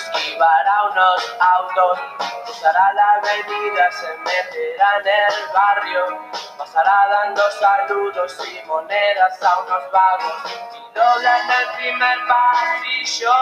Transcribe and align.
esquivará 0.00 0.84
unos 0.90 1.36
autos, 1.38 1.98
cruzará 2.44 2.92
la 2.94 3.12
avenida, 3.12 3.90
se 3.92 4.16
meterá 4.18 4.98
en 4.98 5.06
el 5.06 5.52
barrio, 5.52 6.30
pasará 6.56 7.08
dando 7.10 7.42
saludos 7.52 8.38
y 8.48 8.66
monedas 8.66 9.42
a 9.42 9.58
unos 9.60 9.90
vagos 9.90 10.42
y 10.74 10.94
dobla 10.94 11.38
en 11.38 11.50
el 11.50 11.66
primer 11.76 12.18
pasillo 12.26 13.32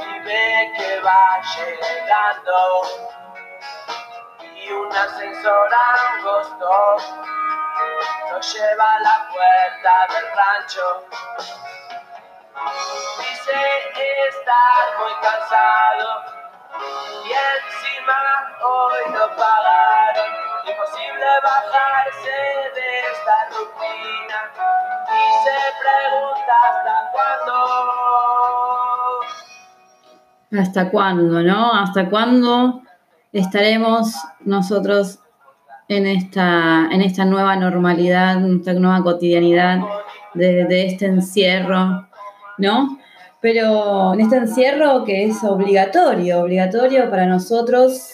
y 0.00 0.18
ve 0.20 0.72
que 0.76 1.00
va 1.00 1.40
llegando 1.56 2.82
y 4.54 4.72
un 4.72 4.96
ascensor 4.96 5.70
angosto 5.74 6.96
lo 8.30 8.40
lleva 8.40 8.94
a 8.94 9.00
la 9.00 9.28
puerta 9.28 10.06
del 10.14 10.26
rancho. 10.36 11.04
Dice 13.18 13.60
estar 14.28 14.82
muy 14.98 15.14
cansado 15.22 16.08
y 17.24 17.30
encima 17.30 18.20
hoy 18.62 19.02
no 19.12 19.24
pagaron. 19.36 20.30
Imposible 20.66 21.26
bajarse 21.42 22.38
de 22.74 22.86
esta 23.12 23.36
rutina 23.50 24.38
y 25.12 25.22
se 25.44 25.56
pregunta 25.82 26.54
hasta 26.68 26.94
cuándo. 27.12 27.56
¿Hasta 30.58 30.82
cuándo, 30.90 31.42
no? 31.42 31.60
¿Hasta 31.74 32.08
cuándo 32.08 32.82
estaremos 33.32 34.14
nosotros 34.40 35.18
en 35.88 36.06
esta, 36.06 36.88
en 36.90 37.02
esta 37.02 37.24
nueva 37.24 37.56
normalidad, 37.56 38.36
en 38.36 38.60
esta 38.60 38.72
nueva 38.72 39.02
cotidianidad 39.02 39.80
de, 40.34 40.86
este 40.86 41.06
encierro, 41.06 42.08
¿no? 42.58 42.98
Pero 43.40 44.14
en 44.14 44.20
este 44.20 44.36
encierro 44.36 45.04
que 45.04 45.24
es 45.24 45.42
obligatorio, 45.44 46.40
obligatorio 46.40 47.10
para 47.10 47.26
nosotros, 47.26 48.10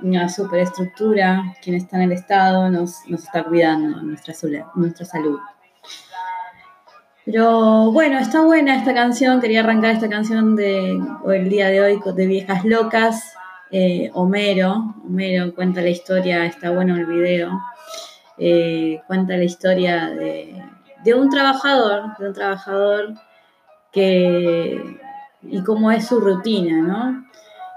una 0.00 0.28
superestructura, 0.28 1.54
quien 1.62 1.76
está 1.76 1.96
en 1.96 2.02
el 2.04 2.12
Estado 2.12 2.70
nos, 2.70 3.04
está 3.06 3.44
cuidando 3.44 4.02
nuestra, 4.02 4.34
nuestra 4.74 5.04
salud. 5.04 5.38
Pero 7.24 7.92
bueno, 7.92 8.18
está 8.18 8.42
buena 8.42 8.76
esta 8.76 8.92
canción, 8.94 9.40
quería 9.40 9.60
arrancar 9.60 9.92
esta 9.92 10.08
canción 10.08 10.56
de 10.56 11.00
el 11.28 11.48
día 11.48 11.68
de 11.68 11.80
hoy 11.80 12.00
de 12.16 12.26
Viejas 12.26 12.64
Locas, 12.64 13.32
eh, 13.70 14.10
Homero, 14.12 14.96
Homero 15.06 15.54
cuenta 15.54 15.80
la 15.80 15.90
historia, 15.90 16.44
está 16.44 16.70
bueno 16.70 16.96
el 16.96 17.06
video, 17.06 17.60
eh, 18.38 19.00
cuenta 19.06 19.36
la 19.36 19.44
historia 19.44 20.08
de, 20.08 21.14
un 21.14 21.30
trabajador, 21.30 22.16
de 22.18 22.26
un 22.26 22.34
trabajador 22.34 23.14
que 23.92 24.98
y 25.42 25.62
cómo 25.64 25.90
es 25.90 26.06
su 26.06 26.20
rutina, 26.20 26.82
¿no? 26.82 27.24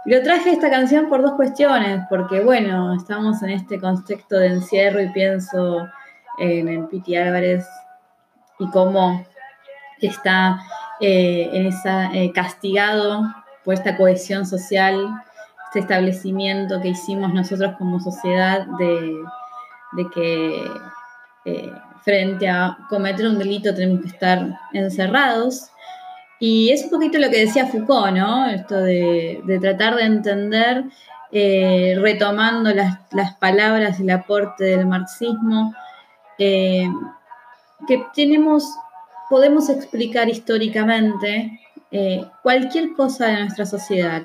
lo 0.05 0.21
traje 0.21 0.51
esta 0.51 0.69
canción 0.69 1.09
por 1.09 1.23
dos 1.23 1.33
cuestiones, 1.33 2.03
porque 2.09 2.39
bueno, 2.41 2.93
estamos 2.93 3.41
en 3.41 3.49
este 3.49 3.79
contexto 3.79 4.35
de 4.37 4.47
encierro 4.47 5.01
y 5.01 5.09
pienso 5.09 5.87
en 6.37 6.87
Piti 6.87 7.15
Álvarez 7.15 7.65
y 8.59 8.69
cómo 8.69 9.25
está 9.99 10.59
eh, 10.99 11.49
en 11.51 11.65
esa, 11.65 12.11
castigado 12.35 13.23
por 13.63 13.73
esta 13.73 13.97
cohesión 13.97 14.45
social 14.45 15.23
este 15.75 15.79
establecimiento 15.93 16.79
que 16.79 16.89
hicimos 16.89 17.33
nosotros 17.33 17.75
como 17.77 17.99
sociedad 17.99 18.65
de, 18.79 20.07
que 20.13 20.71
eh, 21.43 21.71
frente 22.01 22.47
a 22.47 22.77
cometer 22.89 23.27
un 23.27 23.37
delito 23.37 23.75
tenemos 23.75 24.03
que 24.03 24.07
estar 24.07 24.57
encerrados. 24.71 25.69
Y 26.39 26.69
es 26.69 26.83
un 26.83 26.89
poquito 26.89 27.17
lo 27.17 27.29
que 27.29 27.45
decía 27.45 27.67
Foucault, 27.67 28.15
¿no? 28.15 28.47
Esto 28.47 28.77
de, 28.77 29.41
tratar 29.61 29.95
de 29.95 30.03
entender, 30.03 30.83
eh, 31.31 31.97
retomando 31.99 32.73
las, 32.73 33.35
palabras, 33.39 33.99
el 33.99 34.09
aporte 34.09 34.65
del 34.65 34.85
marxismo, 34.85 35.73
eh, 36.37 36.87
que 37.87 38.03
tenemos, 38.13 38.65
podemos 39.29 39.69
explicar 39.69 40.29
históricamente 40.29 41.59
cualquier 42.43 42.91
cosa 42.93 43.27
de 43.27 43.39
nuestra 43.43 43.65
sociedad 43.65 44.23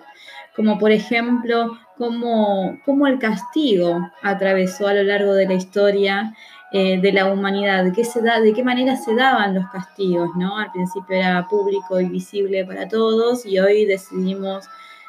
como 0.60 0.78
por 0.78 0.90
ejemplo 0.90 1.78
cómo, 1.96 3.06
el 3.06 3.18
castigo 3.18 4.10
atravesó 4.22 4.88
a 4.88 4.94
lo 4.94 5.02
largo 5.02 5.34
de 5.34 5.46
la 5.46 5.54
historia 5.54 6.34
eh, 6.72 7.00
de 7.00 7.12
la 7.12 7.26
humanidad, 7.26 7.92
¿Qué 7.94 8.04
se 8.04 8.22
da, 8.22 8.40
de 8.40 8.52
qué 8.52 8.62
manera 8.62 8.96
se 8.96 9.14
daban 9.14 9.54
los 9.54 9.68
castigos, 9.70 10.30
¿no? 10.36 10.56
Al 10.56 10.70
principio 10.70 11.16
era 11.16 11.46
público 11.48 12.00
y 12.00 12.08
visible 12.08 12.64
para 12.64 12.88
todos 12.88 13.44
y 13.44 13.58
hoy 13.58 13.86
decidimos 13.86 14.66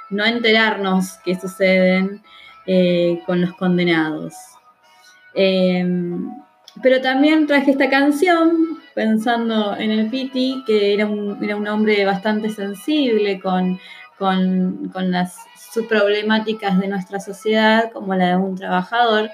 no 0.10 0.26
enterarnos 0.26 1.20
qué 1.24 1.40
suceden 1.40 2.22
eh, 2.66 3.22
con 3.26 3.42
los 3.42 3.54
condenados. 3.54 4.34
Em, 5.34 6.32
pero 6.82 7.02
también 7.02 7.48
traje 7.48 7.72
esta 7.72 7.90
canción 7.90 8.80
pensando 8.96 9.76
en 9.78 9.92
el 9.92 10.10
Piti, 10.10 10.64
que 10.66 10.94
era 10.94 11.06
un, 11.06 11.44
era 11.44 11.56
un 11.56 11.68
hombre 11.68 12.06
bastante 12.06 12.50
sensible 12.50 13.40
con 13.40 13.80
con, 14.22 15.12
las 15.12 15.36
problemáticas 15.90 16.80
de 16.80 16.88
nuestra 16.88 17.20
sociedad, 17.20 17.92
como 17.92 18.14
la 18.14 18.30
de 18.30 18.36
un 18.36 18.56
trabajador, 18.56 19.32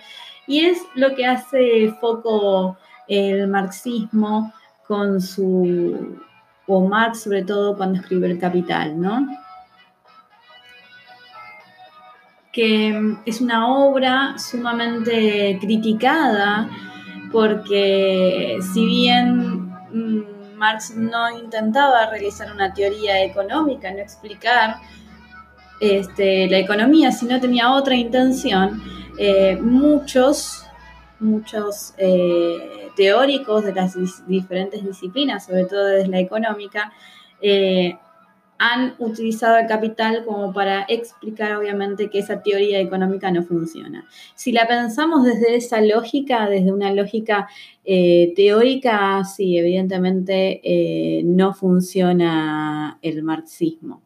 y 0.48 0.62
es 0.62 0.80
lo 0.96 1.14
que 1.16 1.26
hace 1.26 1.94
foco 2.00 2.78
el 3.08 3.48
marxismo 3.48 4.54
con 4.88 5.22
su, 5.22 6.18
o 6.66 6.88
Marx 6.88 7.24
sobre 7.24 7.44
todo 7.44 7.76
cuando 7.76 8.00
escribe 8.00 8.32
El 8.32 8.40
Capital, 8.40 9.00
¿no? 9.00 9.28
que 12.58 13.16
es 13.28 13.40
una 13.40 13.68
obra 13.68 14.36
sumamente 14.40 15.60
criticada 15.62 16.68
porque 17.32 18.58
si 18.74 18.84
bien 18.84 19.70
mm, 19.92 20.56
Marx 20.56 20.96
no 20.96 21.38
intentaba 21.38 22.10
realizar 22.10 22.52
una 22.52 22.74
teoría 22.74 23.24
económica, 23.24 23.92
no 23.92 24.00
explicar 24.00 24.78
este, 25.80 26.50
la 26.50 26.58
economía, 26.58 27.12
sino 27.12 27.40
tenía 27.40 27.72
otra 27.72 27.94
intención. 27.94 28.82
Eh, 29.18 29.58
muchos, 29.60 30.64
muchos 31.20 31.94
eh, 31.98 32.90
teóricos 32.96 33.66
de 33.66 33.74
las 33.74 33.96
diferentes 34.28 34.86
disciplinas, 34.86 35.46
sobre 35.46 35.66
todo 35.66 35.86
desde 35.86 36.10
la 36.10 36.20
económica, 36.20 36.94
eh, 37.42 37.98
han 38.60 38.96
utilizado 39.00 39.58
el 39.58 39.68
capital 39.68 40.24
como 40.26 40.52
para 40.54 40.86
explicar 40.88 41.56
obviamente 41.56 42.10
que 42.10 42.20
esa 42.20 42.42
teoría 42.42 42.80
económica 42.80 43.32
no 43.32 43.44
funciona. 43.44 44.08
Si 44.36 44.52
la 44.52 44.68
pensamos 44.68 45.24
desde 45.24 45.56
esa 45.56 45.80
lógica, 45.82 46.50
desde 46.50 46.72
una 46.72 46.92
lógica 46.92 47.48
teórica, 47.84 49.24
sí, 49.26 49.60
evidentemente 49.60 51.22
no 51.24 51.54
funciona 51.54 52.98
el 53.04 53.22
marxismo. 53.22 54.02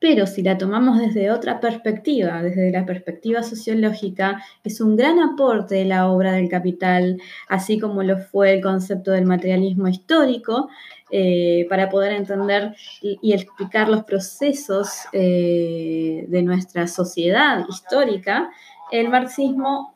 Pero 0.00 0.26
si 0.26 0.42
la 0.42 0.56
tomamos 0.56 0.98
desde 0.98 1.32
otra 1.32 1.58
perspectiva, 1.58 2.40
desde 2.42 2.70
la 2.70 2.86
perspectiva 2.86 3.42
sociológica, 3.42 4.42
es 4.62 4.80
un 4.80 4.96
gran 4.96 5.18
aporte 5.18 5.74
de 5.74 5.84
la 5.84 6.08
obra 6.08 6.32
del 6.32 6.48
capital, 6.48 7.20
así 7.48 7.80
como 7.80 8.04
lo 8.04 8.18
fue 8.18 8.54
el 8.54 8.62
concepto 8.62 9.10
del 9.10 9.26
materialismo 9.26 9.88
histórico, 9.88 10.68
eh, 11.10 11.66
para 11.68 11.88
poder 11.88 12.12
entender 12.12 12.76
y, 13.00 13.32
explicar 13.32 13.88
los 13.88 14.04
procesos 14.04 15.06
eh, 15.12 16.26
de 16.28 16.42
nuestra 16.42 16.86
sociedad 16.86 17.64
histórica, 17.68 18.50
el 18.92 19.08
marxismo 19.08 19.94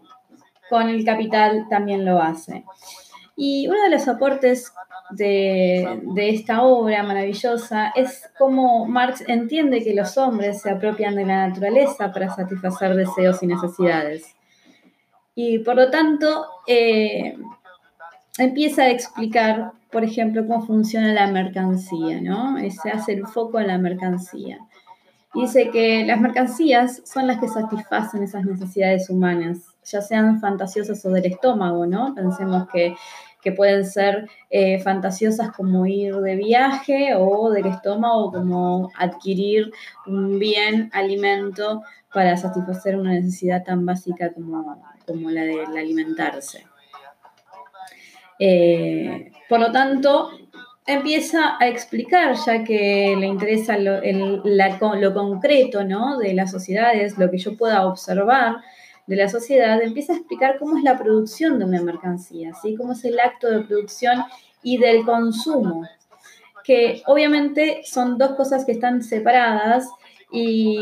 con 0.70 0.88
el 0.88 1.04
capital 1.04 1.66
también 1.68 2.06
lo 2.06 2.20
hace. 2.20 2.64
Y 3.36 3.68
uno 3.68 3.82
de 3.82 3.90
los 3.90 4.08
aportes 4.08 4.72
de, 5.16 6.00
de, 6.14 6.30
esta 6.30 6.62
obra 6.62 7.02
maravillosa 7.02 7.92
es 7.94 8.30
cómo 8.38 8.86
Marx 8.86 9.24
entiende 9.26 9.82
que 9.82 9.94
los 9.94 10.16
hombres 10.18 10.62
se 10.62 10.70
apropian 10.70 11.14
de 11.14 11.26
la 11.26 11.48
naturaleza 11.48 12.12
para 12.12 12.34
satisfacer 12.34 12.94
deseos 12.94 13.42
y 13.42 13.46
necesidades. 13.46 14.34
Y 15.34 15.60
por 15.60 15.76
lo 15.76 15.90
tanto, 15.90 16.46
eh, 16.66 17.36
empieza 18.38 18.82
a 18.82 18.90
explicar, 18.90 19.72
por 19.90 20.04
ejemplo, 20.04 20.46
cómo 20.46 20.66
funciona 20.66 21.12
la 21.12 21.26
mercancía, 21.26 22.20
¿no? 22.20 22.56
Se 22.70 22.90
hace 22.90 23.12
el 23.12 23.26
foco 23.26 23.60
en 23.60 23.68
la 23.68 23.78
mercancía. 23.78 24.58
Dice 25.34 25.70
que 25.70 26.04
las 26.04 26.20
mercancías 26.20 27.00
son 27.06 27.26
las 27.26 27.38
que 27.38 27.48
satisfacen 27.48 28.22
esas 28.22 28.44
necesidades 28.44 29.08
humanas, 29.08 29.60
ya 29.82 30.02
sean 30.02 30.40
fantasiosas 30.40 31.02
o 31.06 31.10
del 31.10 31.24
estómago, 31.24 31.86
¿no? 31.86 32.14
Pensemos 32.14 32.68
que, 32.70 32.94
pueden 33.50 33.84
ser 33.84 34.28
eh, 34.50 34.78
fantasiosas 34.78 35.50
como 35.50 35.84
ir 35.86 36.14
de 36.14 36.36
viaje 36.36 37.14
o 37.16 37.50
del 37.50 37.66
estómago 37.66 38.30
como 38.30 38.92
adquirir 38.96 39.72
un 40.06 40.38
bien 40.38 40.90
alimento 40.92 41.82
para 42.14 42.36
satisfacer 42.36 42.96
una 42.96 43.12
necesidad 43.12 43.64
tan 43.64 43.84
básica 43.84 44.32
como, 44.32 44.80
como 45.06 45.30
la 45.30 45.42
de 45.42 45.64
alimentarse. 45.64 46.66
Eh, 48.38 49.32
por 49.48 49.60
lo 49.60 49.72
tanto, 49.72 50.30
empieza 50.86 51.56
a 51.58 51.68
explicar, 51.68 52.34
ya 52.44 52.64
que 52.64 53.16
le 53.18 53.26
interesa 53.26 53.78
lo, 53.78 54.00
lo 54.02 55.14
concreto 55.14 55.84
¿no? 55.84 56.18
de 56.18 56.34
las 56.34 56.50
sociedades, 56.50 57.18
lo 57.18 57.30
que 57.30 57.38
yo 57.38 57.56
pueda 57.56 57.86
observar 57.86 58.56
de 59.06 59.16
la 59.16 59.28
sociedad, 59.28 59.82
empieza 59.82 60.12
a 60.12 60.16
explicar 60.16 60.58
cómo 60.58 60.76
es 60.78 60.84
la 60.84 60.98
producción 60.98 61.58
de 61.58 61.64
una 61.64 61.82
mercancía, 61.82 62.52
¿sí? 62.60 62.76
cómo 62.76 62.92
es 62.92 63.04
el 63.04 63.18
acto 63.18 63.50
de 63.50 63.64
producción 63.64 64.22
y 64.62 64.78
del 64.78 65.04
consumo, 65.04 65.86
que 66.64 67.02
obviamente 67.06 67.82
son 67.84 68.16
dos 68.16 68.32
cosas 68.32 68.64
que 68.64 68.72
están 68.72 69.02
separadas 69.02 69.88
y, 70.32 70.78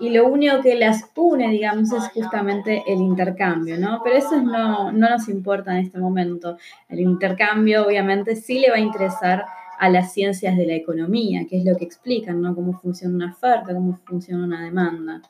lo 0.00 0.26
único 0.26 0.60
que 0.62 0.74
las 0.74 1.04
une, 1.14 1.48
digamos, 1.50 1.92
es 1.92 2.08
justamente 2.08 2.82
el 2.88 2.98
intercambio, 3.00 3.78
¿no? 3.78 4.00
Pero 4.02 4.16
eso 4.16 4.40
no, 4.40 4.90
no 4.90 5.10
nos 5.10 5.28
importa 5.28 5.72
en 5.72 5.84
este 5.84 5.98
momento. 5.98 6.56
El 6.88 7.00
intercambio, 7.00 7.86
obviamente, 7.86 8.34
sí 8.34 8.58
le 8.58 8.70
va 8.70 8.76
a 8.76 8.80
interesar 8.80 9.44
a 9.78 9.88
las 9.88 10.12
ciencias 10.12 10.56
de 10.56 10.66
la 10.66 10.74
economía, 10.74 11.46
que 11.48 11.58
es 11.58 11.64
lo 11.64 11.76
que 11.76 11.84
explican, 11.84 12.42
¿no? 12.42 12.54
Cómo 12.54 12.72
funciona 12.80 13.14
una 13.14 13.32
oferta, 13.32 13.72
cómo 13.72 13.98
funciona 14.04 14.44
una 14.44 14.64
demanda. 14.64 15.22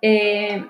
Eh, 0.00 0.64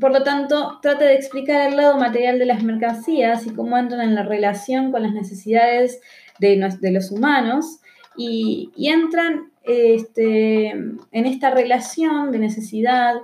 por 0.00 0.12
lo 0.12 0.22
tanto, 0.22 0.78
trata 0.82 1.04
de 1.04 1.14
explicar 1.14 1.68
el 1.68 1.76
lado 1.76 1.96
material 1.96 2.38
de 2.38 2.46
las 2.46 2.62
mercancías 2.62 3.46
y 3.46 3.50
cómo 3.50 3.76
entran 3.78 4.00
en 4.00 4.14
la 4.14 4.22
relación 4.22 4.92
con 4.92 5.02
las 5.02 5.12
necesidades 5.12 6.00
de, 6.38 6.56
los 6.90 7.10
humanos 7.10 7.80
y, 8.16 8.70
entran 8.76 9.50
este, 9.64 10.68
en 10.68 11.26
esta 11.26 11.50
relación 11.50 12.32
de 12.32 12.38
necesidad 12.38 13.14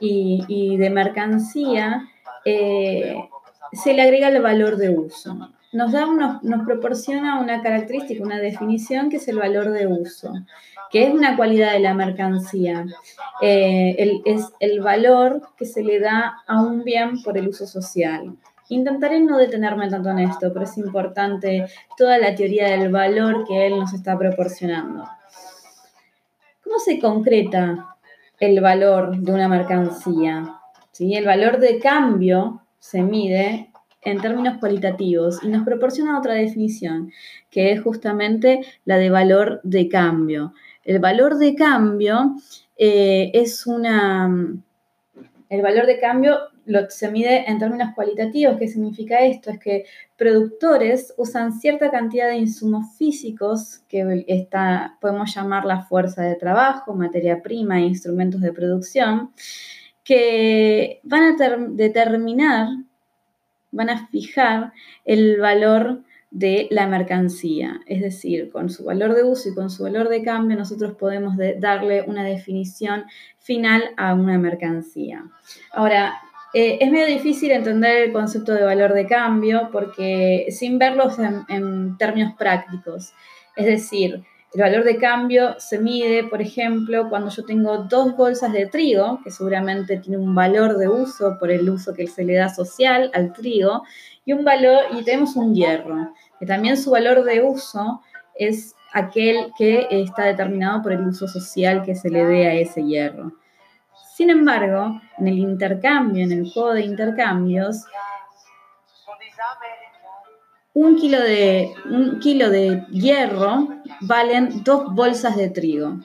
y, 0.00 0.76
de 0.76 0.90
mercancía, 0.90 2.08
eh, 2.44 3.16
se 3.72 3.94
le 3.94 4.02
agrega 4.02 4.28
el 4.28 4.42
valor 4.42 4.76
de 4.76 4.90
uso. 4.90 5.53
Nos, 5.74 5.90
da 5.90 6.06
nos 6.06 6.64
proporciona 6.64 7.40
una 7.40 7.60
característica, 7.60 8.22
una 8.22 8.38
definición 8.38 9.10
que 9.10 9.16
es 9.16 9.26
el 9.26 9.38
valor 9.38 9.70
de 9.72 9.88
uso, 9.88 10.32
que 10.88 11.08
es 11.08 11.12
una 11.12 11.36
cualidad 11.36 11.72
de 11.72 11.80
la 11.80 11.94
mercancía. 11.94 12.86
Eh, 13.42 14.22
es 14.24 14.52
el 14.60 14.80
valor 14.80 15.42
que 15.56 15.66
se 15.66 15.82
le 15.82 15.98
da 15.98 16.42
a 16.46 16.62
un 16.62 16.84
bien 16.84 17.20
por 17.24 17.36
el 17.36 17.48
uso 17.48 17.66
social. 17.66 18.36
Intentaré 18.68 19.18
no 19.18 19.36
detenerme 19.36 19.90
tanto 19.90 20.10
en 20.10 20.20
esto, 20.20 20.52
pero 20.52 20.64
es 20.64 20.78
importante 20.78 21.66
toda 21.98 22.18
la 22.18 22.36
teoría 22.36 22.68
del 22.68 22.92
valor 22.92 23.44
que 23.44 23.66
él 23.66 23.76
nos 23.76 23.92
está 23.92 24.16
proporcionando. 24.16 25.08
¿Cómo 26.62 26.78
se 26.78 27.00
concreta 27.00 27.96
el 28.38 28.60
valor 28.60 29.16
de 29.18 29.32
una 29.32 29.48
mercancía? 29.48 30.60
¿Sí? 30.92 31.16
El 31.16 31.26
valor 31.26 31.58
de 31.58 31.80
cambio 31.80 32.62
se 32.78 33.02
mide 33.02 33.72
en 34.04 34.20
términos 34.20 34.58
cualitativos 34.58 35.42
y 35.42 35.48
nos 35.48 35.64
proporciona 35.64 36.18
otra 36.18 36.34
definición, 36.34 37.10
que 37.50 37.72
es 37.72 37.82
justamente 37.82 38.60
la 38.84 38.96
de 38.96 39.10
valor 39.10 39.60
de 39.64 39.88
cambio. 39.88 40.54
El 40.84 40.98
valor 40.98 41.38
de 41.38 41.54
cambio 41.54 42.36
eh, 42.76 43.30
es 43.34 43.66
una... 43.66 44.30
El 45.48 45.62
valor 45.62 45.86
de 45.86 46.00
cambio 46.00 46.38
lo, 46.66 46.88
se 46.90 47.10
mide 47.10 47.48
en 47.48 47.58
términos 47.58 47.94
cualitativos. 47.94 48.56
¿Qué 48.58 48.68
significa 48.68 49.20
esto? 49.20 49.50
Es 49.50 49.58
que 49.58 49.84
productores 50.16 51.14
usan 51.16 51.52
cierta 51.52 51.90
cantidad 51.90 52.28
de 52.28 52.36
insumos 52.36 52.96
físicos, 52.96 53.82
que 53.88 54.24
está, 54.26 54.96
podemos 55.00 55.34
llamar 55.34 55.64
la 55.64 55.82
fuerza 55.82 56.22
de 56.22 56.36
trabajo, 56.36 56.94
materia 56.94 57.42
prima 57.42 57.78
e 57.78 57.86
instrumentos 57.86 58.40
de 58.40 58.52
producción, 58.52 59.32
que 60.02 61.00
van 61.02 61.22
a 61.40 61.56
determinar, 61.70 62.68
van 63.74 63.90
a 63.90 64.06
fijar 64.08 64.72
el 65.04 65.38
valor 65.38 66.02
de 66.30 66.66
la 66.70 66.88
mercancía. 66.88 67.80
Es 67.86 68.02
decir, 68.02 68.50
con 68.50 68.68
su 68.68 68.84
valor 68.84 69.14
de 69.14 69.22
uso 69.22 69.48
y 69.48 69.54
con 69.54 69.70
su 69.70 69.84
valor 69.84 70.08
de 70.08 70.22
cambio, 70.22 70.56
nosotros 70.56 70.96
podemos 70.96 71.36
darle 71.58 72.02
una 72.02 72.24
definición 72.24 73.04
final 73.38 73.82
a 73.96 74.14
una 74.14 74.36
mercancía. 74.38 75.24
Ahora, 75.72 76.14
eh, 76.52 76.78
es 76.80 76.90
medio 76.90 77.06
difícil 77.06 77.50
entender 77.50 78.02
el 78.02 78.12
concepto 78.12 78.52
de 78.52 78.64
valor 78.64 78.94
de 78.94 79.06
cambio 79.06 79.70
porque 79.72 80.46
sin 80.50 80.78
verlos 80.78 81.18
en, 81.18 81.96
términos 81.98 82.34
prácticos. 82.36 83.12
Es 83.56 83.66
decir, 83.66 84.24
el 84.54 84.60
valor 84.60 84.84
de 84.84 84.98
cambio 84.98 85.58
se 85.58 85.80
mide, 85.80 86.22
por 86.24 86.40
ejemplo, 86.40 87.08
cuando 87.08 87.28
yo 87.28 87.44
tengo 87.44 87.78
dos 87.78 88.16
bolsas 88.16 88.52
de 88.52 88.66
trigo, 88.66 89.18
que 89.24 89.32
seguramente 89.32 89.96
tiene 89.96 90.16
un 90.16 90.32
valor 90.32 90.78
de 90.78 90.86
uso 90.86 91.36
por 91.40 91.50
el 91.50 91.68
uso 91.68 91.92
que 91.92 92.06
se 92.06 92.22
le 92.24 92.34
da 92.34 92.48
social 92.48 93.10
al 93.14 93.32
trigo, 93.32 93.82
y 94.24 94.32
un 94.32 94.44
valor, 94.44 94.84
y 94.92 95.02
tenemos 95.02 95.34
un 95.34 95.56
hierro, 95.56 96.14
que 96.38 96.46
también 96.46 96.76
su 96.76 96.92
valor 96.92 97.24
de 97.24 97.42
uso 97.42 98.00
es 98.36 98.76
aquel 98.92 99.52
que 99.58 99.88
está 99.90 100.22
determinado 100.22 100.82
por 100.82 100.92
el 100.92 101.04
uso 101.04 101.26
social 101.26 101.82
que 101.82 101.96
se 101.96 102.08
le 102.08 102.24
dé 102.24 102.46
a 102.46 102.54
ese 102.54 102.84
hierro. 102.84 103.32
Sin 104.14 104.30
embargo, 104.30 105.00
en 105.18 105.26
el 105.26 105.38
intercambio, 105.40 106.22
en 106.22 106.30
el 106.30 106.48
juego 106.48 106.74
de 106.74 106.82
intercambios, 106.82 107.84
un 110.74 110.96
kilo 110.96 111.20
de, 111.20 111.72
un 111.88 112.18
kilo 112.18 112.50
de 112.50 112.84
hierro 112.90 113.68
valen 114.00 114.64
dos 114.64 114.92
bolsas 114.92 115.36
de 115.36 115.48
trigo. 115.48 115.98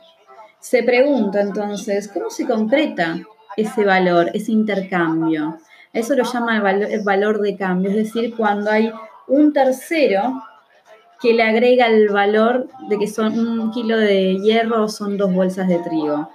Se 0.60 0.83
pregunta 0.83 1.42
entonces, 1.42 2.07
¿cómo 2.07 2.30
se 2.30 2.45
concreta 2.45 3.19
ese 3.57 3.83
valor, 3.83 4.30
ese 4.33 4.51
intercambio? 4.51 5.57
Eso 5.92 6.16
lo 6.16 6.24
llama 6.24 6.57
el 6.57 6.83
el 6.83 7.04
valor 7.04 7.42
de 7.42 7.57
cambio, 7.57 7.89
es 7.89 7.98
decir, 7.98 8.36
cuando 8.36 8.69
hay 8.69 8.92
un 9.27 9.54
tercero 9.54 10.44
que 11.19 11.33
le 11.33 11.44
agrega 11.44 11.88
el 11.88 12.10
valor 12.10 12.67
de 12.88 12.98
que 13.00 13.08
son 13.08 13.38
un 13.39 13.72
kilo 13.72 13.98
de 13.98 14.38
hierro 14.38 14.84
o 14.84 14.88
son 14.88 15.17
dos 15.17 15.34
bolsas 15.34 15.67
de 15.67 15.79
trigo. 15.79 16.29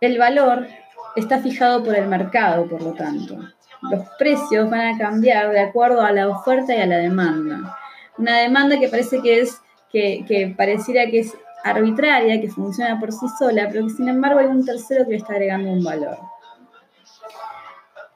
El 0.00 0.18
valor 0.18 0.66
está 1.14 1.38
fijado 1.38 1.84
por 1.84 1.94
el 1.94 2.08
mercado, 2.08 2.66
por 2.66 2.82
lo 2.82 2.92
tanto. 2.92 3.38
Los 3.82 4.06
precios 4.18 4.68
van 4.68 4.94
a 4.94 4.98
cambiar 4.98 5.50
de 5.52 5.60
acuerdo 5.60 6.02
a 6.02 6.12
la 6.12 6.28
oferta 6.28 6.74
y 6.74 6.80
a 6.80 6.86
la 6.86 6.98
demanda. 6.98 7.76
Una 8.18 8.38
demanda 8.38 8.78
que 8.78 8.88
parece 8.88 9.22
que 9.22 9.40
es, 9.40 9.60
que, 9.90 10.54
pareciera 10.56 11.06
que 11.06 11.20
es 11.20 11.36
arbitraria, 11.64 12.40
que 12.40 12.50
funciona 12.50 13.00
por 13.00 13.12
sí 13.12 13.26
sola, 13.38 13.68
pero 13.70 13.86
que 13.86 13.90
sin 13.94 14.08
embargo 14.08 14.40
hay 14.40 14.46
un 14.46 14.64
tercero 14.64 15.04
que 15.04 15.12
le 15.12 15.16
está 15.16 15.32
agregando 15.32 15.70
un 15.70 15.82
valor. 15.82 16.18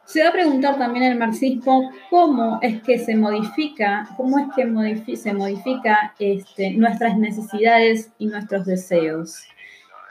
Se 0.04 0.22
va 0.22 0.28
a 0.28 0.32
preguntar 0.32 0.76
también 0.78 1.06
el 1.06 1.18
marxismo 1.18 1.90
cómo 2.10 2.58
es 2.62 2.82
que 2.82 2.98
se 2.98 3.16
modifica, 3.16 4.08
cómo 4.16 4.38
es 4.38 4.46
que 4.52 5.16
se 5.16 5.32
modifica 5.32 6.14
este, 6.18 6.72
nuestras 6.72 7.16
necesidades 7.18 8.12
y 8.18 8.26
nuestros 8.26 8.66
deseos. 8.66 9.44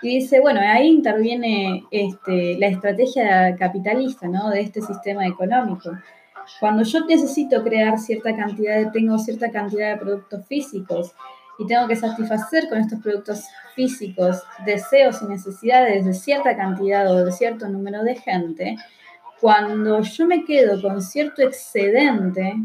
Y 0.03 0.19
dice, 0.19 0.41
bueno, 0.41 0.59
ahí 0.61 0.89
interviene 0.89 1.85
este, 1.89 2.57
la 2.59 2.67
estrategia 2.67 3.55
capitalista 3.55 4.27
¿no? 4.27 4.49
de 4.49 4.61
este 4.61 4.81
sistema 4.81 5.25
económico. 5.25 5.91
Cuando 6.59 6.83
yo 6.83 7.05
necesito 7.05 7.63
crear 7.63 7.97
cierta 7.97 8.35
cantidad 8.35 8.77
de, 8.77 8.91
tengo 8.91 9.17
cierta 9.17 9.49
cantidad 9.49 9.93
de 9.93 9.99
productos 10.01 10.45
físicos 10.45 11.13
y 11.57 11.67
tengo 11.67 11.87
que 11.87 11.95
satisfacer 11.95 12.67
con 12.67 12.79
estos 12.79 12.99
productos 12.99 13.45
físicos 13.75 14.43
deseos 14.65 15.21
y 15.21 15.25
necesidades 15.25 16.05
de 16.05 16.13
cierta 16.13 16.55
cantidad 16.55 17.09
o 17.09 17.23
de 17.25 17.31
cierto 17.31 17.67
número 17.69 18.03
de 18.03 18.15
gente, 18.15 18.75
cuando 19.39 20.01
yo 20.01 20.25
me 20.25 20.45
quedo 20.45 20.81
con 20.81 21.01
cierto 21.01 21.41
excedente, 21.41 22.55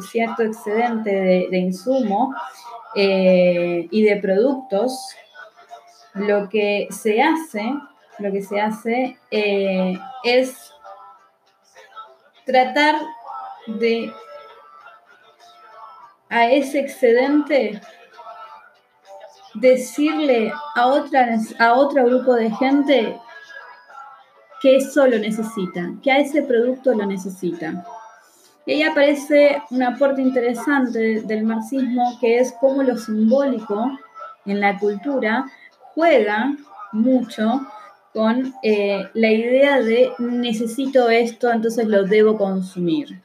cierto 0.00 0.42
excedente 0.42 1.48
de, 1.50 1.58
insumo 1.58 2.34
eh, 2.94 3.88
y 3.90 4.02
de 4.02 4.16
productos, 4.16 5.16
lo 6.16 6.48
que 6.48 6.88
se 6.90 7.22
hace, 7.22 7.74
lo 8.18 8.32
que 8.32 8.42
se 8.42 8.60
hace 8.60 9.18
eh, 9.30 9.98
es 10.24 10.72
tratar 12.44 12.96
de 13.66 14.12
a 16.28 16.46
ese 16.50 16.80
excedente 16.80 17.80
decirle 19.54 20.52
a, 20.74 20.86
otra, 20.86 21.38
a 21.58 21.74
otro 21.74 22.04
grupo 22.04 22.34
de 22.34 22.50
gente 22.50 23.18
que 24.60 24.76
eso 24.76 25.06
lo 25.06 25.18
necesita, 25.18 25.92
que 26.02 26.10
a 26.10 26.18
ese 26.18 26.42
producto 26.42 26.94
lo 26.94 27.06
necesita. 27.06 27.86
Y 28.64 28.72
ahí 28.72 28.82
aparece 28.82 29.62
un 29.70 29.82
aporte 29.82 30.20
interesante 30.20 31.22
del 31.22 31.44
marxismo 31.44 32.18
que 32.20 32.38
es 32.38 32.52
cómo 32.60 32.82
lo 32.82 32.96
simbólico 32.96 33.90
en 34.44 34.60
la 34.60 34.78
cultura 34.78 35.46
juega 35.96 36.54
mucho 36.92 37.66
con 38.12 38.54
eh, 38.62 39.08
la 39.14 39.30
idea 39.30 39.80
de 39.80 40.12
necesito 40.18 41.08
esto, 41.08 41.50
entonces 41.50 41.86
lo 41.86 42.04
debo 42.04 42.36
consumir. 42.36 43.22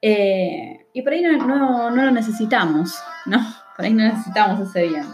Eh, 0.00 0.86
y 0.92 1.00
por 1.00 1.14
ahí 1.14 1.22
no, 1.22 1.90
lo 1.90 2.10
necesitamos, 2.10 2.94
¿no? 3.26 3.38
Por 3.76 3.86
ahí 3.86 3.92
no 3.92 4.04
necesitamos 4.04 4.68
ese 4.68 4.86
bien. 4.86 5.06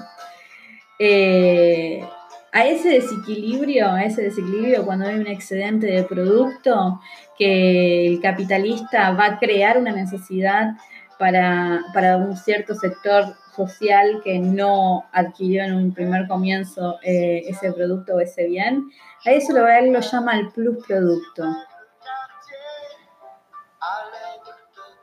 Eh, 0.98 2.04
a 2.52 2.66
ese 2.66 2.90
desequilibrio, 2.90 3.90
a 3.90 4.04
ese 4.04 4.22
desequilibrio 4.22 4.84
cuando 4.84 5.06
hay 5.06 5.14
un 5.14 5.28
excedente 5.28 5.86
de 5.86 6.02
producto, 6.02 7.00
que 7.38 8.06
el 8.06 8.20
capitalista 8.20 9.12
va 9.12 9.24
a 9.24 9.38
crear 9.38 9.78
una 9.78 9.92
necesidad 9.92 10.72
para, 11.20 12.16
un 12.16 12.34
cierto 12.34 12.74
sector 12.74 13.36
social 13.54 14.22
que 14.24 14.38
no 14.38 15.04
adquirió 15.12 15.62
en 15.62 15.74
un 15.74 15.92
primer 15.92 16.26
comienzo 16.26 16.98
eh, 17.02 17.42
ese 17.46 17.72
producto 17.72 18.14
o 18.14 18.20
ese 18.20 18.46
bien, 18.46 18.88
a 19.26 19.32
eso 19.32 19.52
lo, 19.52 19.68
él 19.68 19.92
lo 19.92 20.00
llama 20.00 20.38
el 20.38 20.48
plus 20.48 20.84
producto. 20.86 21.44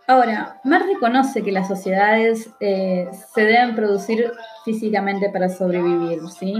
Ahora, 0.08 0.60
Marx 0.64 0.88
reconoce 0.88 1.44
que 1.44 1.52
las 1.52 1.68
sociedades 1.68 2.50
eh, 2.62 3.10
se 3.36 3.42
deben 3.42 3.76
producir 3.76 4.32
físicamente 4.66 5.30
para 5.30 5.50
sobrevivir, 5.50 6.22
¿sí? 6.30 6.56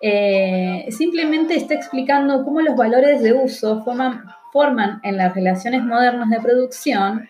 Eh, 0.00 0.86
simplemente 0.90 1.54
está 1.54 1.74
explicando 1.74 2.44
cómo 2.44 2.60
los 2.60 2.76
valores 2.76 3.22
de 3.22 3.32
uso 3.32 3.82
forman, 3.84 4.24
forman 4.52 5.00
en 5.04 5.16
las 5.16 5.34
relaciones 5.34 5.82
modernas 5.82 6.28
de 6.28 6.40
producción 6.40 7.28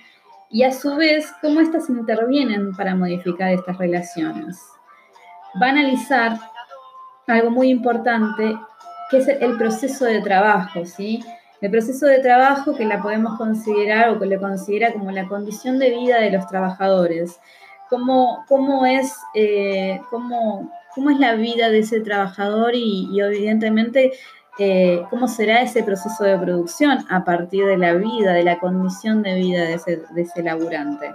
y 0.53 0.65
a 0.65 0.73
su 0.73 0.95
vez 0.97 1.33
cómo 1.41 1.61
éstas 1.61 1.89
intervienen 1.89 2.77
para 2.77 2.95
modificar 2.95 3.51
estas 3.51 3.79
relaciones. 3.79 4.61
Va 5.61 5.67
a 5.69 5.71
analizar 5.71 6.39
algo 7.27 7.51
muy 7.51 7.71
importante 7.71 8.57
que 9.11 9.17
es 9.19 9.29
el 9.29 9.57
proceso 9.57 10.05
de 10.05 10.21
trabajo, 10.21 10.85
¿sí? 10.85 11.25
El 11.63 11.71
proceso 11.71 12.07
de 12.07 12.19
trabajo 12.19 12.75
que 12.75 12.85
la 12.85 13.01
podemos 13.01 13.39
considerar 13.39 14.11
o 14.11 14.19
que 14.19 14.27
le 14.27 14.39
considera 14.39 14.93
como 14.93 15.11
la 15.11 15.27
condición 15.27 15.79
de 15.79 15.91
vida 15.91 16.21
de 16.21 16.33
los 16.33 16.47
trabajadores. 16.47 17.41
Cómo, 17.89 18.45
cómo 18.49 18.85
es, 18.85 19.15
eh, 19.35 20.01
cómo, 20.11 20.71
cómo, 20.95 21.11
es 21.11 21.19
la 21.19 21.35
vida 21.35 21.71
de 21.71 21.81
ese 21.81 22.01
trabajador 22.01 22.75
y, 22.75 23.09
evidentemente 23.21 24.13
eh, 24.59 25.03
cómo 25.09 25.29
será 25.29 25.63
ese 25.63 25.83
proceso 25.83 26.25
de 26.25 26.37
producción 26.39 27.07
a 27.09 27.25
partir 27.25 27.65
de 27.65 27.79
la 27.79 27.95
vida, 27.95 28.35
de 28.35 28.45
la 28.45 28.59
condición 28.59 29.23
de 29.23 29.35
vida 29.35 29.65
de 29.65 29.75
ese, 29.75 30.43
laburante. 30.43 31.15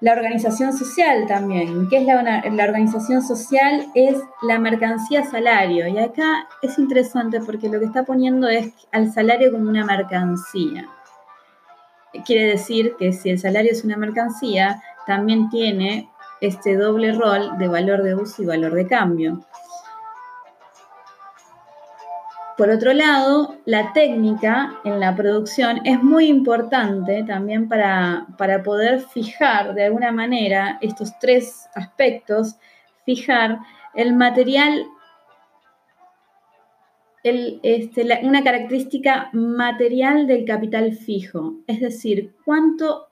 La 0.00 0.12
organización 0.12 0.76
social 0.76 1.26
también. 1.28 1.88
¿Qué 1.88 1.98
es 1.98 2.06
la, 2.06 2.64
organización 2.64 3.22
social? 3.22 3.86
Es 3.94 4.18
la 4.42 4.58
mercancía 4.58 5.22
salario. 5.22 5.86
Y 5.86 5.98
acá 5.98 6.48
es 6.62 6.76
interesante 6.80 7.40
porque 7.40 7.68
lo 7.68 7.78
que 7.78 7.86
está 7.86 8.02
poniendo 8.02 8.48
es 8.48 8.72
al 8.90 9.12
salario 9.12 9.52
como 9.52 9.70
una 9.70 9.84
mercancía. 9.84 10.88
Quiere 12.26 12.46
decir 12.46 12.96
que 12.98 13.12
si 13.12 13.30
el 13.30 13.38
salario 13.38 13.70
es 13.70 13.84
una 13.84 13.96
mercancía, 13.96 14.82
también 15.06 15.48
tiene 15.50 16.10
este 16.40 16.76
doble 16.76 17.12
rol 17.12 17.56
de 17.58 17.68
valor 17.68 18.02
de 18.02 18.16
uso 18.16 18.42
y 18.42 18.46
valor 18.46 18.74
de 18.74 18.88
cambio. 18.88 19.44
Por 22.56 22.68
otro 22.68 22.92
lado, 22.92 23.56
la 23.64 23.92
técnica 23.94 24.78
en 24.84 25.00
la 25.00 25.16
producción 25.16 25.80
es 25.84 26.02
muy 26.02 26.26
importante 26.26 27.24
también 27.24 27.66
para, 27.66 28.26
poder 28.62 29.00
fijar 29.00 29.74
de 29.74 29.86
alguna 29.86 30.12
manera 30.12 30.78
estos 30.82 31.18
tres 31.18 31.68
aspectos, 31.74 32.56
fijar 33.06 33.58
el 33.94 34.14
material, 34.14 34.84
este, 37.24 38.20
una 38.22 38.44
característica 38.44 39.30
material 39.32 40.26
del 40.26 40.44
capital 40.44 40.92
fijo, 40.92 41.54
es 41.66 41.80
decir, 41.80 42.34
cuánto, 42.44 43.08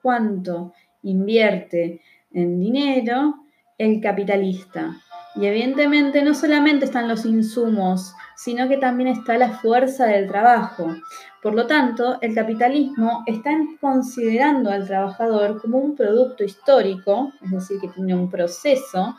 cuánto 0.00 0.72
invierte 1.02 2.00
en 2.32 2.58
dinero 2.58 3.34
el 3.76 4.00
capitalista. 4.00 4.96
Y 5.34 5.46
evidentemente 5.46 6.22
no 6.22 6.34
solamente 6.34 6.84
están 6.84 7.08
los 7.08 7.24
insumos, 7.24 8.14
sino 8.36 8.68
que 8.68 8.76
también 8.76 9.08
está 9.08 9.36
la 9.38 9.50
fuerza 9.50 10.06
del 10.06 10.28
trabajo. 10.28 10.94
Por 11.42 11.54
lo 11.54 11.66
tanto, 11.66 12.18
el 12.20 12.34
capitalismo 12.34 13.22
está 13.26 13.50
considerando 13.80 14.70
al 14.70 14.86
trabajador 14.86 15.60
como 15.60 15.78
un 15.78 15.94
producto 15.94 16.42
histórico, 16.42 17.32
es 17.44 17.50
decir, 17.50 17.78
que 17.80 17.88
tiene 17.88 18.14
un 18.14 18.28
proceso, 18.28 19.16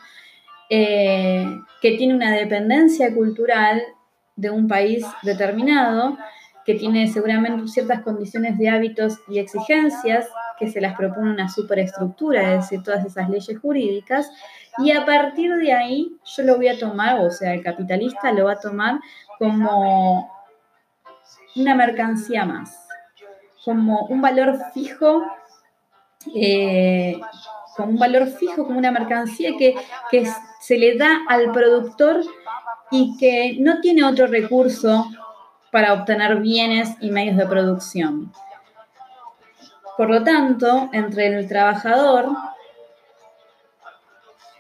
eh, 0.70 1.46
que 1.82 1.98
tiene 1.98 2.14
una 2.14 2.32
dependencia 2.32 3.14
cultural 3.14 3.82
de 4.36 4.50
un 4.50 4.68
país 4.68 5.06
determinado, 5.24 6.18
que 6.66 6.76
tiene 6.76 7.08
seguramente 7.08 7.68
ciertas 7.68 8.02
condiciones 8.02 8.58
de 8.58 8.70
hábitos 8.70 9.20
y 9.28 9.40
exigencias 9.40 10.28
que 10.60 10.70
se 10.70 10.82
las 10.82 10.96
propone 10.96 11.32
una 11.32 11.50
superestructura, 11.50 12.54
es 12.54 12.62
decir, 12.62 12.84
todas 12.84 13.06
esas 13.06 13.30
leyes 13.30 13.58
jurídicas, 13.60 14.30
y 14.80 14.92
a 14.92 15.06
partir 15.06 15.54
de 15.56 15.74
ahí 15.74 16.18
yo 16.24 16.44
lo 16.44 16.58
voy 16.58 16.68
a 16.70 16.80
tomar, 16.80 17.20
o 17.20 17.30
sea, 17.30 17.54
el 17.54 17.64
capitalista 17.64 18.32
lo 18.32 18.46
va 18.46 18.54
a 18.54 18.60
tomar 18.60 19.00
como 19.38 20.32
una 21.56 21.76
mercancía 21.76 22.46
más, 22.46 22.88
como 23.64 24.06
un 24.08 24.22
valor 24.22 24.60
fijo, 24.74 25.24
eh, 26.36 27.20
como 27.76 27.92
un 27.92 28.00
valor 28.00 28.28
fijo, 28.28 28.66
como 28.66 28.78
una 28.78 28.92
mercancía 28.92 29.52
que, 29.58 29.76
que 30.12 30.30
se 30.62 30.78
le 30.78 30.98
da 30.98 31.22
al 31.28 31.52
productor 31.52 32.22
y 32.92 33.18
que 33.18 33.58
no 33.60 33.82
tiene 33.82 34.04
otro 34.04 34.28
recurso 34.28 35.06
para 35.72 35.94
obtener 35.94 36.38
bienes 36.38 36.96
y 37.00 37.12
medios 37.12 37.38
de 37.38 37.46
producción. 37.46 38.32
Por 39.98 40.10
lo 40.10 40.24
tanto, 40.24 40.90
entre 40.94 41.28
el 41.28 41.48
trabajador 41.48 42.30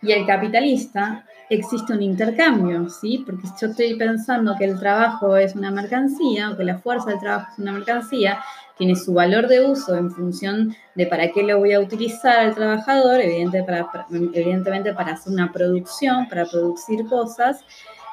y 0.01 0.11
el 0.11 0.25
capitalista 0.25 1.25
existe 1.49 1.93
un 1.93 2.01
intercambio, 2.01 2.89
¿sí? 2.89 3.23
Porque 3.25 3.47
si 3.47 3.53
yo 3.61 3.67
estoy 3.67 3.95
pensando 3.95 4.55
que 4.57 4.65
el 4.65 4.79
trabajo 4.79 5.35
es 5.35 5.55
una 5.55 5.71
mercancía 5.71 6.51
o 6.51 6.57
que 6.57 6.63
la 6.63 6.77
fuerza 6.77 7.09
del 7.09 7.19
trabajo 7.19 7.51
es 7.51 7.59
una 7.59 7.73
mercancía, 7.73 8.39
tiene 8.77 8.95
su 8.95 9.13
valor 9.13 9.47
de 9.47 9.65
uso 9.65 9.97
en 9.97 10.09
función 10.09 10.73
de 10.95 11.05
para 11.05 11.31
qué 11.31 11.43
lo 11.43 11.57
voy 11.57 11.73
a 11.73 11.81
utilizar 11.81 12.39
al 12.39 12.55
trabajador, 12.55 13.19
evidentemente 13.19 14.93
para 14.93 15.13
hacer 15.13 15.33
una 15.33 15.51
producción, 15.51 16.29
para 16.29 16.45
producir 16.45 17.05
cosas, 17.07 17.65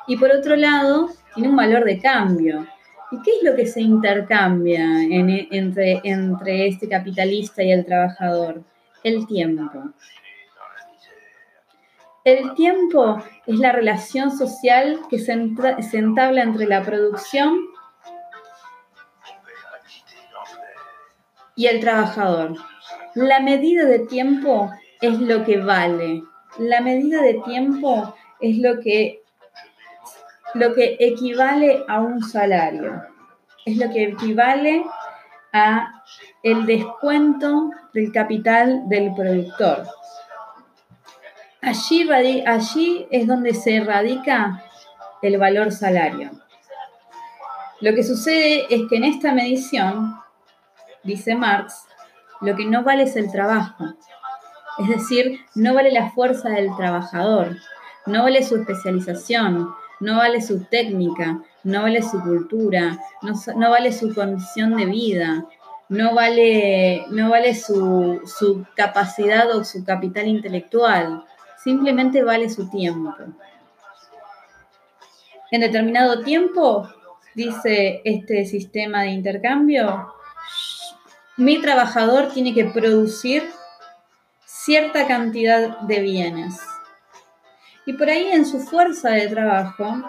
y 0.09 0.17
por 0.17 0.31
otro 0.31 0.57
lado, 0.57 1.11
tiene 1.35 1.51
un 1.51 1.57
valor 1.57 1.85
de 1.85 2.01
cambio. 2.01 2.67
¿Y 3.13 3.23
qué 3.23 3.31
es 3.37 3.43
lo 3.45 3.55
que 3.55 3.67
se 3.67 3.81
intercambia 3.81 5.03
entre, 5.05 6.01
entre 6.03 6.67
este 6.67 6.89
capitalista 6.89 7.63
y 7.63 7.71
el 7.71 7.85
trabajador? 7.85 8.63
El 9.05 9.27
tiempo. 9.27 9.93
El 12.27 12.55
tiempo 12.55 13.23
es 13.47 13.61
la 13.61 13.71
relación 13.71 14.37
social 14.37 14.99
que 15.09 15.21
se, 15.21 15.31
entabla 15.33 16.43
entre 16.43 16.67
la 16.67 16.83
producción 16.83 17.57
y 21.55 21.67
el 21.67 21.79
trabajador. 21.79 22.57
La 23.15 23.39
medida 23.39 23.85
de 23.85 24.01
tiempo 24.01 24.73
es 25.01 25.21
lo 25.21 25.45
que 25.45 25.59
vale. 25.59 26.25
La 26.59 26.81
medida 26.81 27.23
de 27.23 27.35
tiempo 27.47 28.13
es 28.41 28.59
lo 28.59 28.81
que, 28.81 29.23
lo 30.55 30.75
que 30.75 30.97
equivale 30.99 31.85
a 31.87 32.01
un 32.01 32.25
salario. 32.25 33.05
Es 33.65 33.77
lo 33.77 33.89
que 33.93 34.03
equivale 34.03 34.85
a 35.53 36.03
el 36.43 36.67
descuento 36.67 37.71
del 37.95 38.11
capital 38.11 38.89
del 38.89 39.15
productor. 39.15 39.87
Allí, 41.67 42.09
allí 42.47 43.09
es 43.11 43.27
donde 43.27 43.53
se 43.53 43.81
radica 43.81 44.63
el 45.21 45.37
valor 45.37 45.73
salario. 45.73 46.31
Lo 47.81 47.93
que 47.93 48.05
sucede 48.05 48.67
es 48.71 48.83
que 48.89 48.99
en 48.99 49.03
esta 49.03 49.33
medición, 49.33 50.15
dice 51.03 51.35
Marx, 51.35 51.75
lo 52.41 52.55
que 52.55 52.67
no 52.67 52.85
vale 52.85 53.03
es 53.03 53.17
el 53.17 53.33
trabajo. 53.33 53.85
Es 54.79 54.89
decir, 54.89 55.41
no 55.57 55.75
vale 55.75 55.91
la 55.91 56.11
fuerza 56.11 56.51
del 56.51 56.69
trabajador, 56.77 57.57
no 58.07 58.23
vale 58.23 58.45
su 58.45 58.55
especialización, 58.55 59.75
no 59.99 60.19
vale 60.19 60.43
su 60.43 60.63
técnica, 60.67 61.41
no 61.65 61.83
vale 61.83 62.01
su 62.01 62.23
cultura, 62.23 62.97
no, 63.23 63.71
vale 63.71 63.93
su 63.93 64.15
condición 64.15 64.77
de 64.77 64.87
vida, 64.87 65.45
no 65.89 66.15
vale, 66.15 67.07
no 67.11 67.29
vale 67.29 67.57
su, 67.57 68.21
su 68.25 68.65
capacidad 68.77 69.51
o 69.51 69.65
su 69.65 69.85
capital 69.85 70.29
intelectual, 70.29 71.25
simplemente 71.67 72.23
vale 72.23 72.49
su 72.49 72.71
tiempo. 72.71 73.13
En 75.51 75.61
determinado 75.61 76.23
tiempo, 76.23 76.89
dice 77.35 78.03
este 78.05 78.45
sistema 78.45 79.03
de 79.03 79.09
intercambio, 79.09 80.13
mi 81.37 81.61
trabajador 81.61 82.29
tiene 82.33 82.55
que 82.55 82.67
producir 82.67 83.43
cierta 84.45 85.09
cantidad 85.09 85.81
de 85.81 86.01
bienes. 86.03 86.61
Y 87.85 87.95
por 87.95 88.11
ahí 88.11 88.29
en 88.29 88.47
su 88.47 88.61
fuerza 88.61 89.11
de 89.11 89.27
trabajo, 89.27 90.05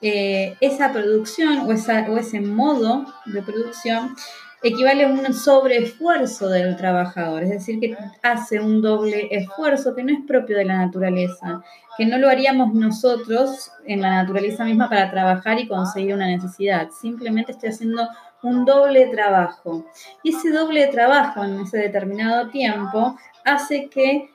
eh, 0.00 0.56
esa 0.62 0.94
producción 0.94 1.58
o, 1.58 1.66
o 1.66 2.16
ese 2.16 2.40
modo 2.40 3.04
de 3.26 3.42
producción 3.42 4.16
equivale 4.62 5.04
a 5.04 5.08
un 5.08 5.32
sobreesfuerzo 5.32 6.48
del 6.48 6.76
trabajador, 6.76 7.42
es 7.44 7.50
decir, 7.50 7.80
que 7.80 7.96
hace 8.22 8.60
un 8.60 8.82
doble 8.82 9.28
esfuerzo 9.30 9.94
que 9.94 10.04
no 10.04 10.12
es 10.12 10.20
propio 10.26 10.56
de 10.56 10.66
la 10.66 10.78
naturaleza, 10.78 11.62
que 11.96 12.06
no 12.06 12.18
lo 12.18 12.28
haríamos 12.28 12.74
nosotros 12.74 13.72
en 13.86 14.02
la 14.02 14.10
naturaleza 14.22 14.64
misma 14.64 14.88
para 14.88 15.10
trabajar 15.10 15.58
y 15.58 15.68
conseguir 15.68 16.14
una 16.14 16.26
necesidad, 16.26 16.90
simplemente 16.90 17.52
estoy 17.52 17.70
haciendo 17.70 18.08
un 18.42 18.64
doble 18.64 19.06
trabajo. 19.08 19.86
Y 20.22 20.34
ese 20.34 20.50
doble 20.50 20.86
trabajo 20.88 21.44
en 21.44 21.60
ese 21.60 21.78
determinado 21.78 22.48
tiempo 22.48 23.16
hace 23.44 23.88
que 23.88 24.30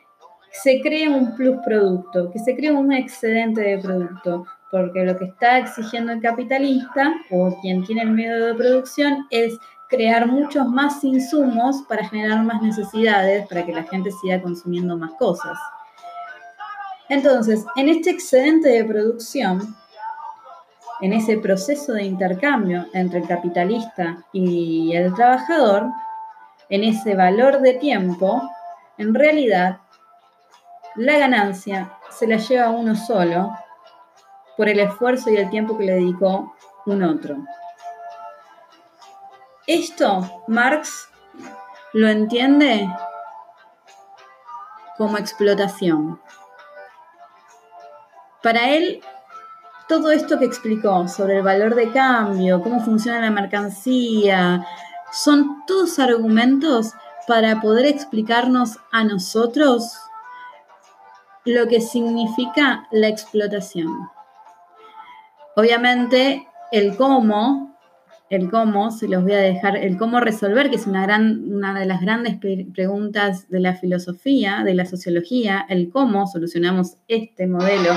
se 0.52 0.80
cree 0.82 1.10
un 1.10 1.36
plus 1.36 1.58
producto, 1.66 2.32
que 2.32 2.40
se 2.40 2.56
cree 2.56 2.72
un 2.72 2.94
excedente 2.94 3.62
de 3.62 3.78
producto, 3.78 4.46
porque 4.72 5.04
lo 5.04 5.18
que 5.18 5.26
está 5.26 5.58
exigiendo 5.58 6.12
el 6.12 6.22
capitalista 6.22 7.14
o 7.30 7.60
quien 7.62 7.84
tiene 7.84 8.04
el 8.04 8.12
medio 8.12 8.46
de 8.46 8.54
producción 8.56 9.26
es 9.30 9.58
crear 9.90 10.28
muchos 10.28 10.68
más 10.68 11.04
insumos 11.04 11.84
para 11.88 12.08
generar 12.08 12.44
más 12.44 12.62
necesidades, 12.62 13.48
para 13.48 13.66
que 13.66 13.74
la 13.74 13.84
gente 13.84 14.12
siga 14.12 14.42
consumiendo 14.42 14.98
más 14.98 15.12
cosas. 15.14 15.58
Entonces, 17.10 17.66
en 17.76 17.90
este 17.90 18.10
excedente 18.10 18.70
de 18.70 18.84
producción, 18.84 19.76
en 21.02 21.14
ese 21.14 21.38
proceso 21.38 21.94
de 21.94 22.04
intercambio 22.04 22.88
entre 22.94 23.20
el 23.20 23.28
capitalista 23.28 24.18
y 24.32 24.96
el 24.96 25.14
trabajador, 25.14 25.90
en 26.70 26.84
ese 26.84 27.16
valor 27.16 27.62
de 27.62 27.74
tiempo, 27.74 28.42
en 28.98 29.14
realidad 29.14 29.82
la 30.96 31.18
ganancia 31.18 31.92
se 32.10 32.28
la 32.28 32.38
lleva 32.38 32.70
uno 32.70 32.96
solo 32.96 33.52
por 34.58 34.70
el 34.70 34.80
esfuerzo 34.80 35.30
y 35.30 35.36
el 35.36 35.50
tiempo 35.50 35.78
que 35.78 35.86
le 35.86 35.94
dedicó 35.94 36.56
un 36.86 37.04
otro. 37.04 37.38
Esto 39.68 40.44
Marx 40.48 41.10
lo 41.94 42.08
entiende 42.08 42.88
como 44.96 45.18
explotación. 45.18 46.22
Para 48.44 48.70
él, 48.70 49.02
todo 49.88 50.12
esto 50.12 50.38
que 50.38 50.46
explicó 50.46 51.08
sobre 51.08 51.38
el 51.38 51.44
valor 51.44 51.74
de 51.74 51.92
cambio, 51.92 52.62
cómo 52.62 52.80
funciona 52.80 53.20
la 53.20 53.32
mercancía, 53.32 54.64
son 55.12 55.66
todos 55.66 55.98
argumentos 55.98 56.94
para 57.28 57.60
poder 57.60 57.88
explicarnos 57.88 58.78
a 58.92 59.04
nosotros 59.04 59.98
lo 61.44 61.68
que 61.68 61.82
significa 61.82 62.88
la 62.92 63.08
explotación. 63.08 64.10
Obviamente, 65.56 66.48
el 66.72 66.98
cómo, 66.98 67.75
el 68.30 68.50
cómo, 68.50 68.92
se 68.92 69.08
los 69.08 69.24
voy 69.24 69.34
a 69.34 69.38
dejar, 69.38 69.78
el 69.78 69.98
cómo 69.98 70.20
resolver, 70.20 70.70
que 70.70 70.78
es 70.78 70.88
una, 70.88 71.04
gran, 71.04 71.54
una 71.54 71.80
de 71.80 71.86
las 71.86 72.02
grandes 72.02 72.38
preguntas 72.74 73.50
de 73.50 73.60
la 73.60 73.76
filosofía, 73.76 74.64
de 74.64 74.74
la 74.74 74.86
sociología, 74.86 75.66
el 75.70 75.90
cómo 75.92 76.26
solucionamos 76.28 76.98
este 77.08 77.46
modelo 77.46 77.94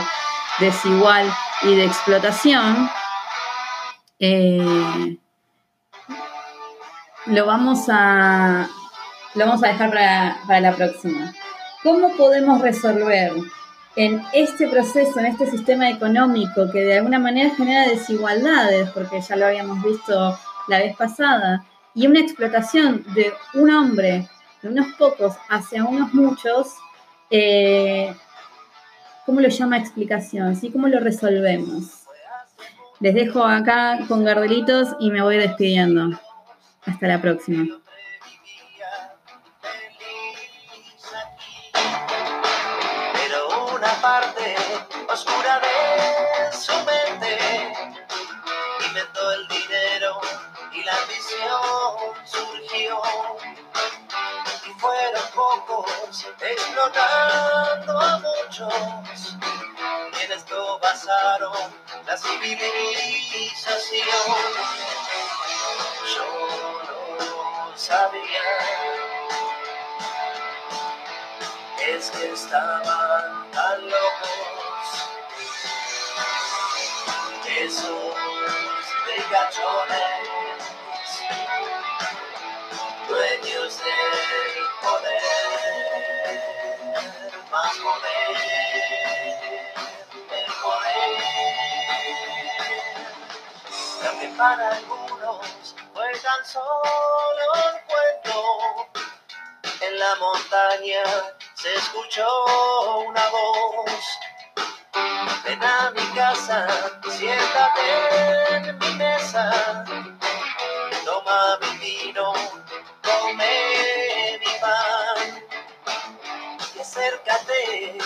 desigual 0.61 1.27
y 1.63 1.75
de 1.75 1.85
explotación, 1.85 2.89
eh, 4.19 5.17
lo, 7.27 7.47
vamos 7.47 7.87
a, 7.89 8.69
lo 9.35 9.47
vamos 9.47 9.65
a 9.65 9.69
dejar 9.69 9.91
para, 9.91 10.37
para 10.47 10.61
la 10.61 10.77
próxima. 10.77 11.33
¿Cómo 11.83 12.15
podemos 12.17 12.61
resolver 12.61 13.33
en 13.99 14.23
este 14.33 14.69
proceso, 14.69 15.19
en 15.19 15.27
este 15.27 15.51
sistema 15.51 15.91
económico 15.91 16.71
que 16.71 16.85
de 16.85 16.99
alguna 16.99 17.19
manera 17.19 17.53
genera 17.57 17.89
desigualdades, 17.89 18.89
porque 18.91 19.21
ya 19.21 19.35
lo 19.35 19.47
habíamos 19.47 19.83
visto 19.83 20.39
la 20.69 20.79
vez 20.79 20.97
pasada, 20.97 21.67
y 21.95 22.07
una 22.07 22.21
explotación 22.21 23.05
de 23.15 23.33
un 23.55 23.71
hombre, 23.71 24.29
de 24.63 24.69
unos 24.69 24.87
pocos, 24.97 25.35
hacia 25.49 25.85
unos 25.85 26.15
muchos, 26.15 26.75
eh, 27.29 28.15
¿cómo 29.27 29.41
lo 29.41 29.49
llama 29.49 29.79
explicación? 29.79 30.55
¿sí? 30.55 30.71
¿Cómo 30.71 30.87
lo 30.87 31.01
resolvemos? 31.01 32.05
Les 33.01 33.15
dejo 33.15 33.43
acá 33.43 33.99
con 34.07 34.23
gardelitos 34.25 34.95
y 35.01 35.11
me 35.11 35.23
voy 35.23 35.39
despidiendo. 35.39 36.21
Hasta 36.87 37.09
la 37.09 37.21
próxima. 37.21 37.67
Parte 44.09 44.57
oscura 45.07 45.61
de 45.61 46.51
su 46.57 46.73
mente. 46.89 47.31
Inventó 48.87 49.33
el 49.33 49.49
dinero 49.49 50.21
y 50.73 50.83
la 50.83 50.95
ambición 50.95 52.17
surgió. 52.25 53.03
Y 54.67 54.71
fueron 54.81 55.27
pocos 55.35 56.27
explotando 56.41 58.01
a 58.01 58.19
muchos. 58.19 59.37
Y 60.15 60.25
en 60.25 60.33
esto 60.33 60.79
basaron 60.81 61.53
la 62.07 62.17
civilización. 62.17 62.71
Yo 66.15 66.29
no 67.19 67.77
sabía 67.77 68.48
es 71.99 72.11
que 72.13 72.33
estaban 72.33 73.51
tan 73.51 73.91
locos. 73.91 74.29
Esos 77.59 78.15
gachones, 79.31 80.29
dueños 83.09 83.79
del 83.79 84.67
poder, 84.81 85.51
más 87.51 87.77
poder, 87.79 88.37
el 90.31 90.47
poder. 90.63 91.11
Que 94.21 94.29
para 94.37 94.69
algunos 94.69 95.75
fue 95.95 96.11
tan 96.21 96.43
solo 96.45 97.45
un 97.55 97.77
cuento 97.89 98.37
en 99.81 99.93
la 99.99 100.15
montaña 100.17 101.03
se 101.59 101.75
escuchó 101.75 102.27
una 103.07 103.29
voz. 103.31 104.19
Ven 105.45 105.63
a 105.63 105.91
mi 105.91 106.07
casa, 106.15 106.69
siéntate 107.11 108.55
en 108.55 108.79
mi 108.79 108.91
mesa, 108.95 109.85
toma 111.05 111.59
mi 111.61 111.79
vino, 111.79 112.33
come 113.03 114.39
mi 114.39 114.53
pan 114.61 115.45
y 116.77 116.81
acércate, 116.81 117.99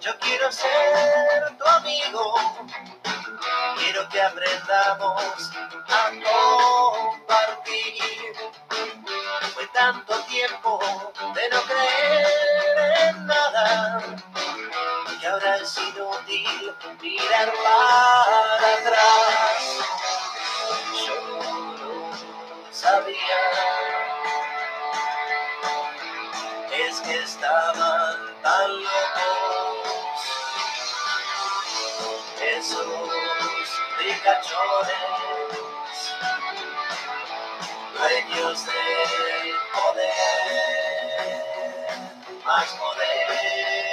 yo 0.00 0.16
quiero 0.20 0.52
ser 0.52 1.56
tu 1.58 1.66
amigo, 1.66 2.34
quiero 3.78 4.08
que 4.08 4.22
aprendamos 4.22 5.50
a 5.88 6.10
compartir. 7.10 8.34
Fue 9.54 9.66
tanto 9.72 10.14
tiempo 10.24 10.78
de 11.34 11.48
no 11.48 11.62
creer 11.62 12.69
mirar 17.02 17.52
para 17.62 18.74
atrás. 18.74 19.62
Yo 21.06 21.16
no 21.78 22.72
sabía, 22.72 23.40
es 26.72 27.00
que 27.00 27.18
estaban 27.18 28.18
tan 28.42 28.70
locos 28.82 29.80
esos 32.40 32.86
ricachones 33.98 35.20
dueños 37.98 38.66
del 38.66 39.54
poder, 39.74 40.04
más 42.44 42.68
poder. 42.72 43.89